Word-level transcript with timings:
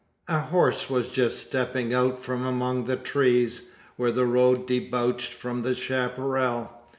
A 0.27 0.39
horse 0.39 0.89
was 0.89 1.09
just 1.09 1.37
stepping 1.37 1.93
out 1.93 2.19
from 2.19 2.43
among 2.43 2.85
the 2.85 2.95
trees, 2.95 3.67
where 3.97 4.11
the 4.11 4.25
road 4.25 4.65
debouched 4.65 5.31
from 5.31 5.61
the 5.61 5.75
chapparal. 5.75 6.71